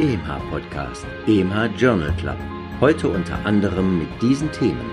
[0.00, 2.36] EMH Podcast, EMH Journal Club.
[2.80, 4.88] Heute unter anderem mit diesen Themen.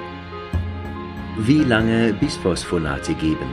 [1.37, 3.45] Wie lange Bisphosphonate geben?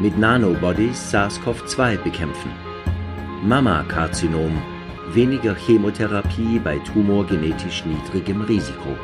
[0.00, 2.52] Mit Nanobodies SARS-CoV-2 bekämpfen.
[3.42, 4.52] Mammakarzinom.
[5.12, 8.96] Weniger Chemotherapie bei Tumor genetisch niedrigem Risiko.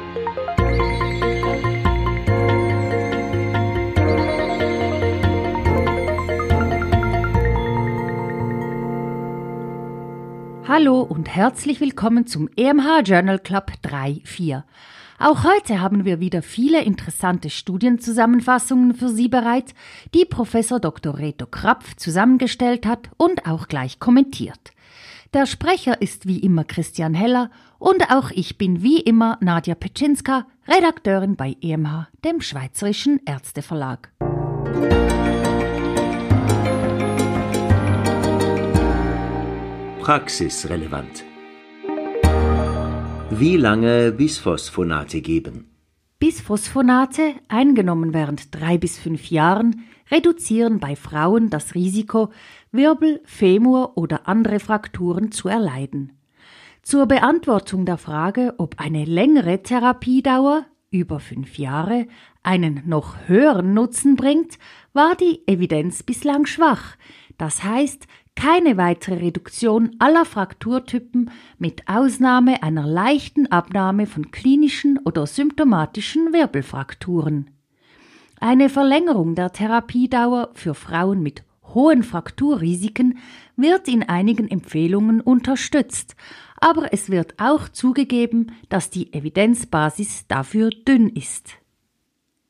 [10.81, 14.63] Hallo und herzlich willkommen zum EMH Journal Club 3.4.
[15.19, 19.75] Auch heute haben wir wieder viele interessante Studienzusammenfassungen für Sie bereit,
[20.15, 21.19] die Professor Dr.
[21.19, 24.71] Reto Krapf zusammengestellt hat und auch gleich kommentiert.
[25.35, 30.47] Der Sprecher ist wie immer Christian Heller und auch ich bin wie immer Nadja Petschinska,
[30.69, 34.13] Redakteurin bei EMH, dem Schweizerischen Ärzteverlag.
[40.09, 41.23] Praxisrelevant.
[43.29, 45.77] Wie lange Bisphosphonate geben?
[46.19, 52.31] Bisphosphonate, eingenommen während drei bis fünf Jahren, reduzieren bei Frauen das Risiko,
[52.73, 56.19] Wirbel, Femur oder andere Frakturen zu erleiden.
[56.81, 62.07] Zur Beantwortung der Frage, ob eine längere Therapiedauer über fünf Jahre
[62.43, 64.59] einen noch höheren Nutzen bringt,
[64.95, 66.97] war die Evidenz bislang schwach.
[67.37, 68.07] Das heißt,
[68.39, 77.51] keine weitere Reduktion aller Frakturtypen mit Ausnahme einer leichten Abnahme von klinischen oder symptomatischen Wirbelfrakturen.
[78.39, 81.43] Eine Verlängerung der Therapiedauer für Frauen mit
[81.75, 83.19] hohen Frakturrisiken
[83.57, 86.15] wird in einigen Empfehlungen unterstützt,
[86.61, 91.55] aber es wird auch zugegeben, dass die Evidenzbasis dafür dünn ist.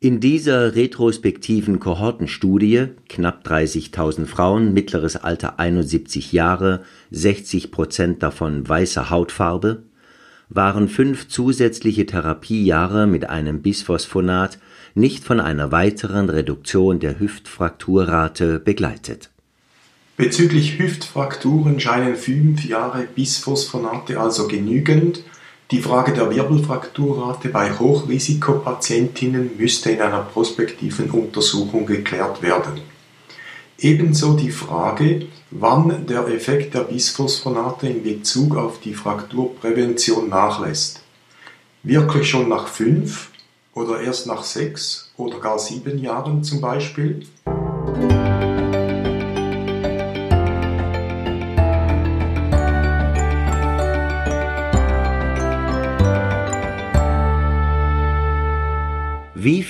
[0.01, 9.11] In dieser retrospektiven Kohortenstudie, knapp 30.000 Frauen, mittleres Alter 71 Jahre, 60 Prozent davon weiße
[9.11, 9.83] Hautfarbe,
[10.51, 14.61] waren fünf zusätzliche Therapiejahre mit einem Bisphosphonat
[14.95, 19.31] nicht von einer weiteren Reduktion der Hüftfrakturrate begleitet.
[20.17, 25.25] Bezüglich Hüftfrakturen scheinen fünf Jahre Bisphosphonate also genügend
[25.70, 32.80] die Frage der Wirbelfrakturrate bei Hochrisikopatientinnen müsste in einer prospektiven Untersuchung geklärt werden.
[33.78, 41.02] Ebenso die Frage, wann der Effekt der Bisphosphonate in Bezug auf die Frakturprävention nachlässt.
[41.83, 43.30] Wirklich schon nach fünf
[43.74, 47.27] oder erst nach sechs oder gar sieben Jahren zum Beispiel?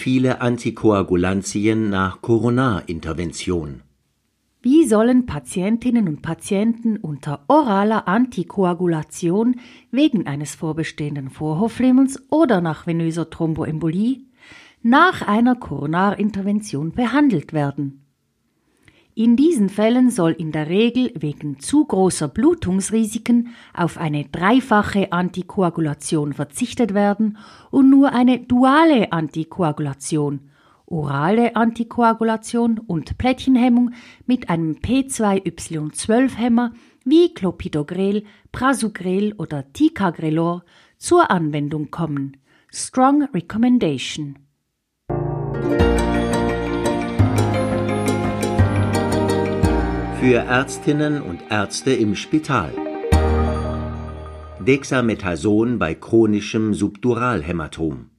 [0.08, 3.82] Viele Antikoagulantien nach Coronarintervention?
[4.62, 9.56] Wie sollen Patientinnen und Patienten unter oraler Antikoagulation
[9.90, 14.22] wegen eines vorbestehenden Vorhofflimmers oder nach venöser Thromboembolie
[14.80, 18.07] nach einer Coronarintervention behandelt werden?
[19.18, 26.34] In diesen Fällen soll in der Regel wegen zu großer Blutungsrisiken auf eine dreifache Antikoagulation
[26.34, 27.36] verzichtet werden
[27.72, 30.50] und nur eine duale Antikoagulation,
[30.86, 33.90] orale Antikoagulation und Plättchenhemmung
[34.26, 36.74] mit einem P2Y12-Hämmer
[37.04, 40.62] wie Clopidogrel, Prasugrel oder Ticagrelor
[40.96, 42.36] zur Anwendung kommen.
[42.70, 44.38] Strong Recommendation.
[50.28, 52.70] Für Ärztinnen und Ärzte im Spital.
[54.60, 58.10] Dexamethason bei chronischem Subduralhämatom.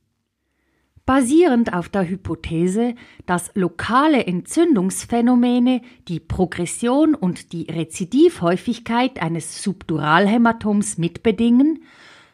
[1.05, 2.95] Basierend auf der Hypothese,
[3.27, 11.83] dass lokale Entzündungsphänomene die Progression und die Rezidivhäufigkeit eines Subduralhämatoms mitbedingen,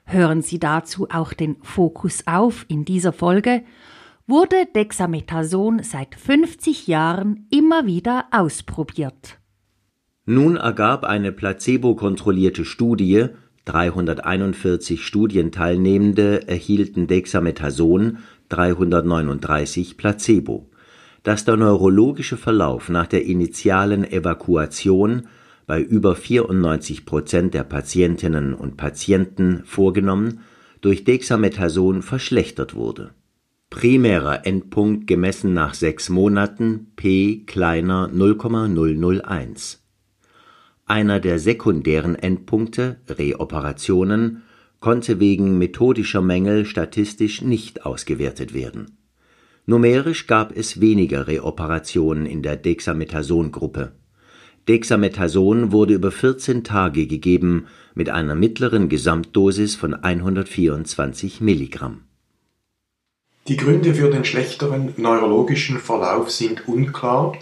[0.05, 3.65] hören Sie dazu auch den Fokus auf in dieser Folge,
[4.25, 9.37] wurde Dexamethason seit 50 Jahren immer wieder ausprobiert.
[10.27, 13.27] Nun ergab eine placebo-kontrollierte Studie,
[13.65, 18.17] 341 Studienteilnehmende erhielten Dexamethason,
[18.49, 20.67] 339 Placebo,
[21.21, 25.27] dass der neurologische Verlauf nach der initialen Evakuation
[25.67, 30.39] bei über 94 Prozent der Patientinnen und Patienten vorgenommen
[30.81, 33.11] durch Dexamethason verschlechtert wurde.
[33.69, 39.84] Primärer Endpunkt gemessen nach sechs Monaten p kleiner 0,001
[40.85, 44.43] einer der sekundären Endpunkte (Reoperationen)
[44.79, 48.97] konnte wegen methodischer Mängel statistisch nicht ausgewertet werden.
[49.65, 53.93] Numerisch gab es weniger Reoperationen in der Dexamethason-Gruppe.
[54.67, 57.65] Dexamethason wurde über 14 Tage gegeben
[57.95, 62.01] mit einer mittleren Gesamtdosis von 124 Milligramm.
[63.47, 67.37] Die Gründe für den schlechteren neurologischen Verlauf sind unklar.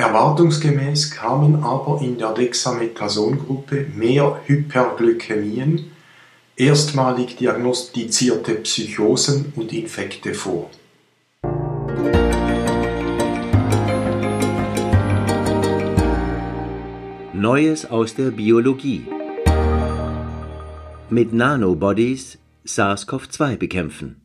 [0.00, 5.90] Erwartungsgemäß kamen aber in der Dexamethason-Gruppe mehr Hyperglykämien,
[6.56, 10.70] erstmalig diagnostizierte Psychosen und Infekte vor.
[17.34, 19.06] Neues aus der Biologie.
[21.10, 24.19] Mit Nanobodies SARS-CoV-2 bekämpfen.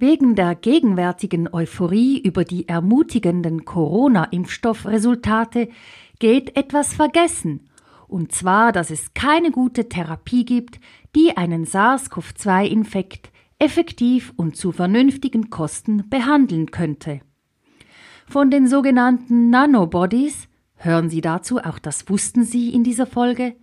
[0.00, 5.68] Wegen der gegenwärtigen Euphorie über die ermutigenden Corona-Impfstoffresultate
[6.18, 7.68] geht etwas vergessen,
[8.08, 10.80] und zwar, dass es keine gute Therapie gibt,
[11.14, 17.20] die einen SARS-CoV-2-Infekt effektiv und zu vernünftigen Kosten behandeln könnte.
[18.26, 20.48] Von den sogenannten Nanobodies
[20.82, 23.54] Hören Sie dazu, auch das wussten Sie in dieser Folge,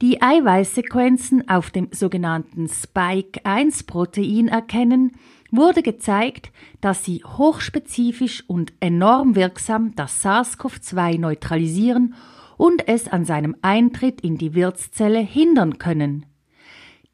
[0.00, 5.12] die Eiweißsequenzen auf dem sogenannten Spike-1-Protein erkennen,
[5.56, 12.14] wurde gezeigt, dass sie hochspezifisch und enorm wirksam das SARS-CoV-2 neutralisieren
[12.56, 16.26] und es an seinem Eintritt in die Wirtszelle hindern können.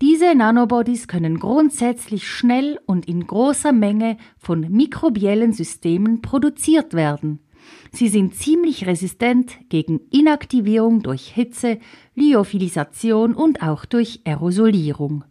[0.01, 7.41] Diese Nanobodies können grundsätzlich schnell und in großer Menge von mikrobiellen Systemen produziert werden.
[7.93, 11.79] Sie sind ziemlich resistent gegen Inaktivierung durch Hitze,
[12.15, 15.25] Lyophilisation und auch durch Aerosolierung.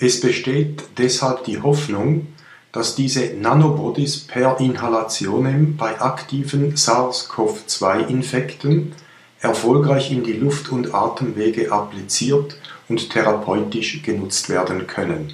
[0.00, 2.28] Es besteht deshalb die Hoffnung,
[2.70, 8.92] dass diese Nanobodies per Inhalationem bei aktiven SARS-CoV-2-Infekten
[9.40, 15.32] erfolgreich in die Luft- und Atemwege appliziert und therapeutisch genutzt werden können.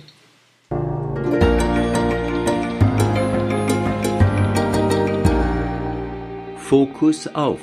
[6.57, 7.61] Fokus auf.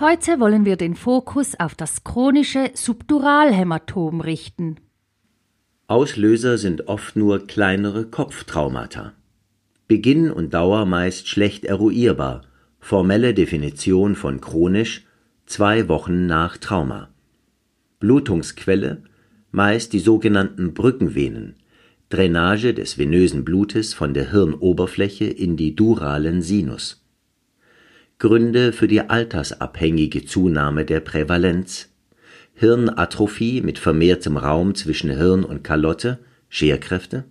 [0.00, 4.76] Heute wollen wir den Fokus auf das chronische Subduralhämatom richten.
[5.88, 9.12] Auslöser sind oft nur kleinere Kopftraumata.
[9.88, 12.46] Beginn und Dauer meist schlecht eruierbar.
[12.78, 15.04] Formelle Definition von chronisch
[15.44, 17.10] zwei Wochen nach Trauma.
[17.98, 19.02] Blutungsquelle
[19.50, 21.56] meist die sogenannten Brückenvenen,
[22.08, 26.99] Drainage des venösen Blutes von der Hirnoberfläche in die duralen Sinus.
[28.20, 31.88] Gründe für die altersabhängige Zunahme der Prävalenz.
[32.52, 36.18] Hirnatrophie mit vermehrtem Raum zwischen Hirn und Kalotte,
[36.50, 37.24] Scherkräfte,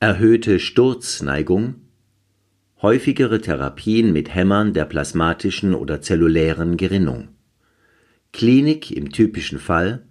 [0.00, 1.74] erhöhte Sturzneigung,
[2.80, 7.28] häufigere Therapien mit Hämmern der plasmatischen oder zellulären Gerinnung,
[8.32, 10.06] Klinik im typischen Fall,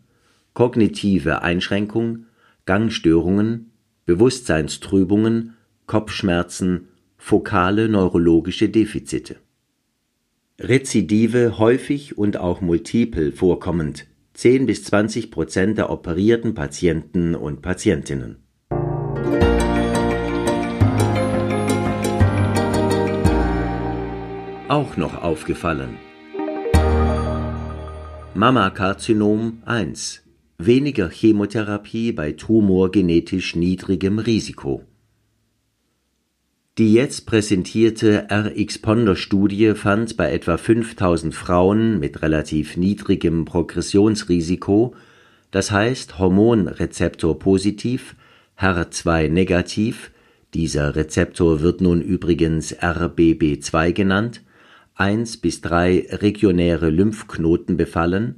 [0.53, 2.27] kognitive Einschränkung,
[2.68, 3.71] Gangstörungen,
[4.06, 5.56] Bewusstseinstrübungen,
[5.88, 9.38] Kopfschmerzen, fokale neurologische Defizite.
[10.59, 18.44] Rezidive häufig und auch multiple vorkommend, 10 bis 20 Prozent der operierten Patienten und Patientinnen.
[24.67, 25.97] Auch noch aufgefallen.
[28.35, 30.23] Mammakarzinom 1
[30.59, 34.83] weniger Chemotherapie bei tumorgenetisch niedrigem Risiko.
[36.80, 44.95] Die jetzt präsentierte RX-Ponder-Studie fand bei etwa 5000 Frauen mit relativ niedrigem Progressionsrisiko,
[45.52, 48.16] das heißt Hormonrezeptor positiv,
[48.57, 50.12] HER2 negativ,
[50.54, 54.42] dieser Rezeptor wird nun übrigens RBB2 genannt,
[54.95, 58.36] 1 bis 3 regionäre Lymphknoten befallen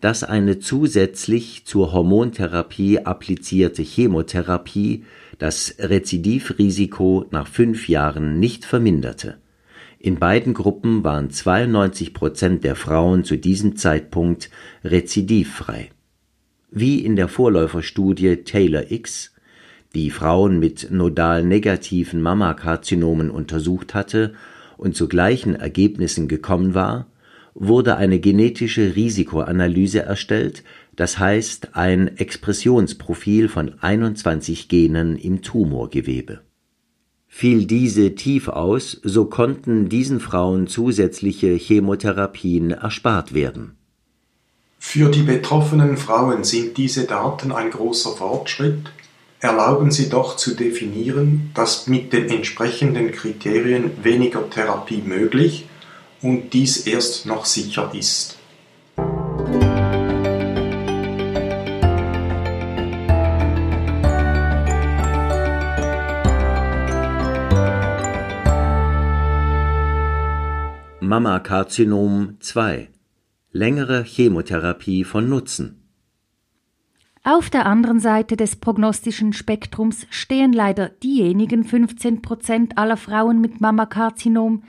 [0.00, 5.04] dass eine zusätzlich zur Hormontherapie applizierte Chemotherapie
[5.38, 9.38] das Rezidivrisiko nach fünf Jahren nicht verminderte.
[10.00, 14.50] In beiden Gruppen waren 92 Prozent der Frauen zu diesem Zeitpunkt
[14.84, 15.90] rezidivfrei.
[16.70, 19.34] Wie in der Vorläuferstudie Taylor X,
[19.94, 24.34] die Frauen mit nodal negativen Mammakarzinomen untersucht hatte
[24.76, 27.06] und zu gleichen Ergebnissen gekommen war,
[27.54, 30.62] wurde eine genetische Risikoanalyse erstellt,
[30.98, 36.40] das heißt ein Expressionsprofil von 21 Genen im Tumorgewebe.
[37.28, 43.76] Fiel diese tief aus, so konnten diesen Frauen zusätzliche Chemotherapien erspart werden.
[44.80, 48.90] Für die betroffenen Frauen sind diese Daten ein großer Fortschritt,
[49.38, 55.66] erlauben sie doch zu definieren, dass mit den entsprechenden Kriterien weniger Therapie möglich
[56.22, 58.37] und dies erst noch sicher ist.
[71.18, 72.90] Mammakarzinom 2
[73.50, 75.82] Längere Chemotherapie von Nutzen.
[77.24, 83.60] Auf der anderen Seite des prognostischen Spektrums stehen leider diejenigen 15 Prozent aller Frauen mit
[83.60, 84.62] Mammakarzinom,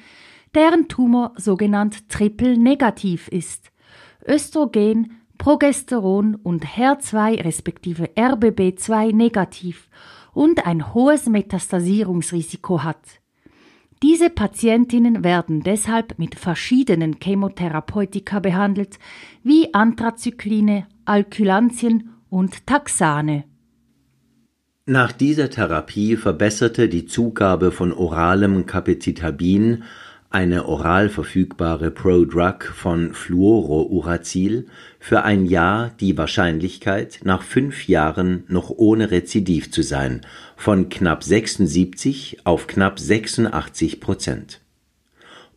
[0.55, 3.71] deren Tumor sogenannt triple-negativ ist.
[4.27, 9.87] Östrogen, Progesteron und HER2 respektive RBB2 negativ
[10.33, 13.18] und ein hohes Metastasierungsrisiko hat.
[14.01, 18.97] Diese Patientinnen werden deshalb mit verschiedenen Chemotherapeutika behandelt,
[19.43, 23.43] wie Anthrazykline, Alkylantien und Taxane.
[24.85, 29.83] Nach dieser Therapie verbesserte die Zugabe von oralem Capecitabin,
[30.29, 34.67] eine oral verfügbare Prodrug von Fluorouracil,
[34.99, 40.21] für ein Jahr die Wahrscheinlichkeit, nach fünf Jahren noch ohne Rezidiv zu sein,
[40.57, 44.59] von knapp 76 auf knapp 86 Prozent.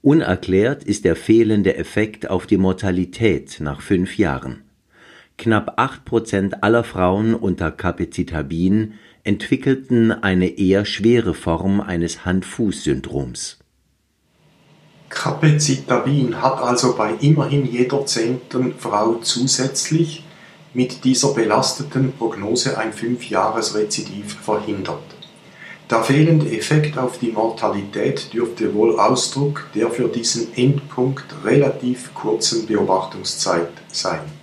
[0.00, 4.62] Unerklärt ist der fehlende Effekt auf die Mortalität nach fünf Jahren.
[5.38, 8.94] Knapp acht Prozent aller Frauen unter Capecitabin
[9.25, 13.62] entwickelten eine eher schwere Form eines Hand-Fuß-Syndroms.
[15.14, 20.25] Capecitabin hat also bei immerhin jeder zehnten Frau zusätzlich
[20.75, 25.02] mit dieser belasteten Prognose ein Fünfjahresrezidiv verhindert.
[25.90, 32.66] Der fehlende Effekt auf die Mortalität dürfte wohl Ausdruck der für diesen Endpunkt relativ kurzen
[32.66, 34.41] Beobachtungszeit sein.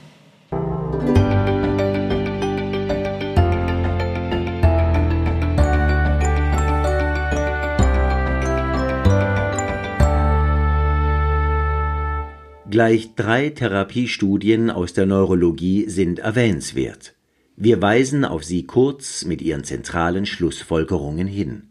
[12.79, 17.13] Gleich drei Therapiestudien aus der Neurologie sind erwähnenswert.
[17.57, 21.63] Wir weisen auf sie kurz mit ihren zentralen Schlussfolgerungen hin.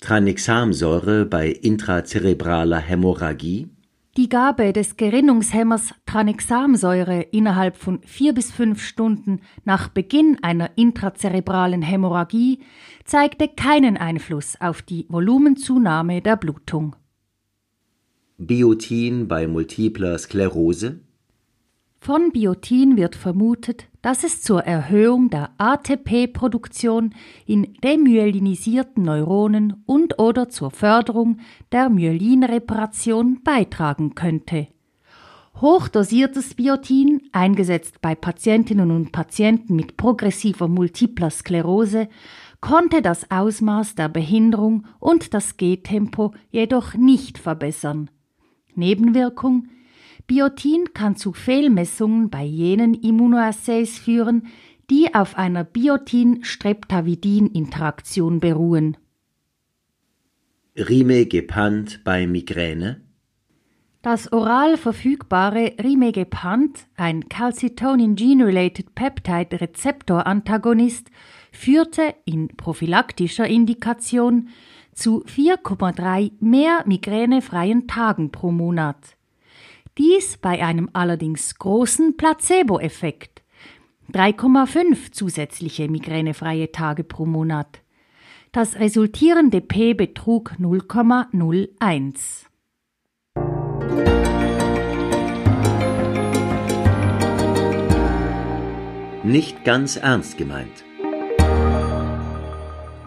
[0.00, 3.70] Tranexamsäure bei intrazerebraler Hämorrhagie
[4.16, 11.82] die Gabe des Gerinnungshemmers Tranexamsäure innerhalb von vier bis fünf Stunden nach Beginn einer intrazerebralen
[11.82, 12.60] Hämorrhagie
[13.04, 16.94] zeigte keinen Einfluss auf die Volumenzunahme der Blutung.
[18.38, 21.00] Biotin bei multipler Sklerose
[22.04, 27.14] von Biotin wird vermutet, dass es zur Erhöhung der ATP-Produktion
[27.46, 31.38] in demyelinisierten Neuronen und oder zur Förderung
[31.70, 34.66] der Myelinreparation beitragen könnte.
[35.60, 42.08] Hochdosiertes Biotin, eingesetzt bei Patientinnen und Patienten mit progressiver multipler Sklerose,
[42.60, 48.10] konnte das Ausmaß der Behinderung und das Gehtempo jedoch nicht verbessern.
[48.74, 49.68] Nebenwirkung
[50.26, 54.46] Biotin kann zu Fehlmessungen bei jenen Immunoassays führen,
[54.88, 58.96] die auf einer Biotin-Streptavidin-Interaktion beruhen.
[60.76, 63.02] Rimegepant bei Migräne
[64.02, 71.08] das oral verfügbare Rimegepant, ein Calcitonin-Gene-Related Peptide Rezeptor-Antagonist,
[71.52, 74.48] führte in prophylaktischer Indikation
[74.94, 79.16] zu 4,3 mehr migränefreien Tagen pro Monat.
[79.98, 83.42] Dies bei einem allerdings großen Placebo-Effekt.
[84.12, 87.80] 3,5 zusätzliche migränefreie Tage pro Monat.
[88.52, 92.46] Das resultierende P betrug 0,01.
[99.24, 100.84] Nicht ganz ernst gemeint.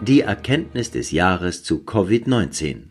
[0.06, 2.90] Die Erkenntnis des Jahres zu Covid-19.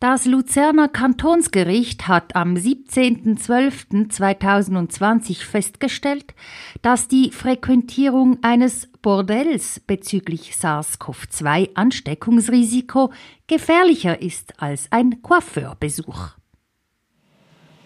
[0.00, 6.34] Das Luzerner Kantonsgericht hat am 17.12.2020 festgestellt,
[6.82, 13.14] dass die Frequentierung eines Bordells bezüglich SARS-CoV-2 Ansteckungsrisiko
[13.46, 16.32] gefährlicher ist als ein Coiffeurbesuch.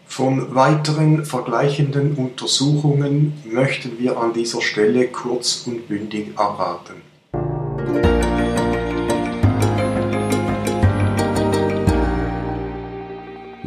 [0.06, 7.02] Von weiteren vergleichenden Untersuchungen möchten wir an dieser Stelle kurz und bündig erraten.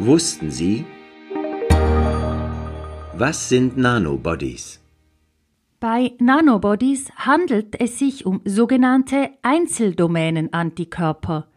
[0.06, 0.84] Wussten Sie?
[3.14, 4.82] Was sind Nanobodies?
[5.80, 11.48] Bei Nanobodies handelt es sich um sogenannte Einzeldomänen-Antikörper.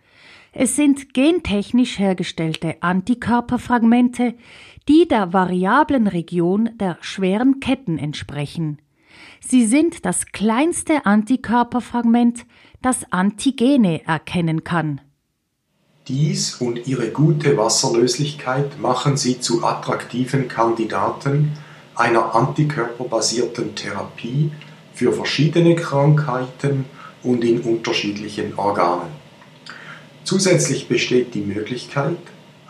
[0.54, 4.36] Es sind gentechnisch hergestellte Antikörperfragmente,
[4.88, 8.82] die der variablen Region der schweren Ketten entsprechen.
[9.42, 12.46] Sie sind das kleinste Antikörperfragment,
[12.82, 15.02] das Antigene erkennen kann.
[16.08, 21.58] Dies und ihre gute Wasserlöslichkeit machen sie zu attraktiven Kandidaten
[21.96, 24.52] einer antikörperbasierten Therapie
[24.94, 26.86] für verschiedene Krankheiten
[27.24, 29.10] und in unterschiedlichen Organen.
[30.24, 32.18] Zusätzlich besteht die Möglichkeit,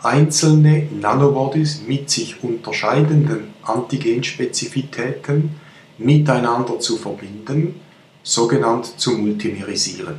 [0.02, 5.60] einzelne Nanobodies mit sich unterscheidenden Antigenspezifitäten
[5.96, 7.80] miteinander zu verbinden,
[8.24, 10.16] sogenannt zu multimerisieren.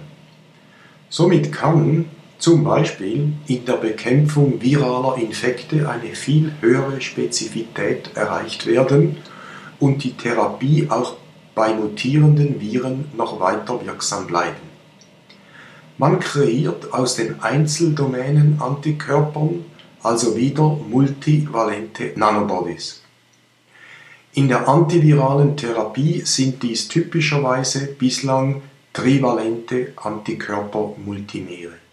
[1.10, 2.06] Somit kann
[2.40, 9.18] zum Beispiel in der Bekämpfung viraler Infekte eine viel höhere Spezifität erreicht werden
[9.80, 11.18] und die Therapie auch
[11.54, 14.70] bei mutierenden Viren noch weiter wirksam bleiben.
[15.98, 19.66] Man kreiert aus den Einzeldomänen Antikörpern
[20.02, 23.02] also wieder multivalente Nanobodies.
[24.34, 28.62] In der antiviralen Therapie sind dies typischerweise bislang
[28.94, 31.89] trivalente Antikörpermultimere.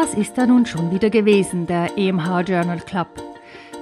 [0.00, 3.08] Das ist er nun schon wieder gewesen, der EMH Journal Club.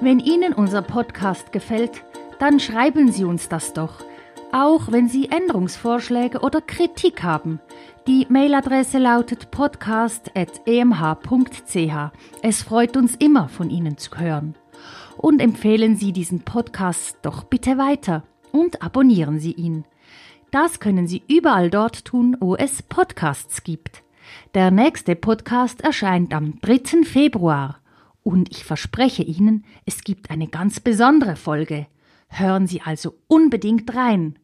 [0.01, 2.03] Wenn Ihnen unser Podcast gefällt,
[2.39, 4.03] dann schreiben Sie uns das doch,
[4.51, 7.59] auch wenn Sie Änderungsvorschläge oder Kritik haben.
[8.07, 12.11] Die Mailadresse lautet podcast.emh.ch.
[12.41, 14.55] Es freut uns immer, von Ihnen zu hören.
[15.17, 18.23] Und empfehlen Sie diesen Podcast doch bitte weiter
[18.53, 19.83] und abonnieren Sie ihn.
[20.51, 24.03] Das können Sie überall dort tun, wo es Podcasts gibt.
[24.53, 27.03] Der nächste Podcast erscheint am 3.
[27.03, 27.81] Februar.
[28.23, 31.87] Und ich verspreche Ihnen, es gibt eine ganz besondere Folge.
[32.29, 34.39] Hören Sie also unbedingt rein.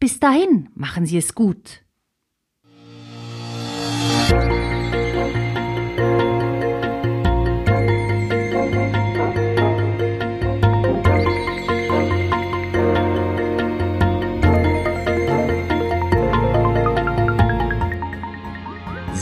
[0.00, 1.85] Bis dahin, machen Sie es gut.